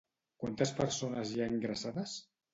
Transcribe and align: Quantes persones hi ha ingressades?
Quantes 0.43 0.71
persones 0.79 1.35
hi 1.35 1.45
ha 1.45 1.51
ingressades? 1.59 2.17